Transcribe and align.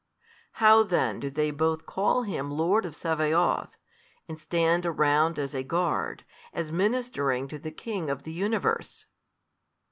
How 0.53 0.81
then 0.81 1.19
do 1.19 1.29
they 1.29 1.51
both 1.51 1.85
call 1.85 2.23
Him 2.23 2.49
Lord 2.49 2.87
of 2.87 2.95
Sabaoth, 2.95 3.77
and 4.27 4.39
stand 4.41 4.83
around 4.83 5.37
as 5.37 5.53
a 5.53 5.61
guard, 5.61 6.23
as 6.53 6.71
ministering 6.71 7.47
to 7.49 7.59
the 7.59 7.69
King 7.69 8.09
of 8.09 8.23
the 8.23 8.33
universe? 8.33 9.05